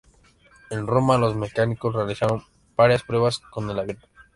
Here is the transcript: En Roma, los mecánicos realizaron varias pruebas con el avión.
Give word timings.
En 0.71 0.87
Roma, 0.87 1.19
los 1.19 1.35
mecánicos 1.35 1.93
realizaron 1.93 2.41
varias 2.75 3.03
pruebas 3.03 3.37
con 3.37 3.69
el 3.69 3.77
avión. 3.77 3.99